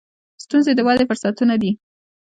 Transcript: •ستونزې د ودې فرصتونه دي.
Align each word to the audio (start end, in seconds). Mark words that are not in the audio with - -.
•ستونزې 0.43 0.71
د 0.75 0.79
ودې 0.87 1.05
فرصتونه 1.09 1.55
دي. 1.61 1.71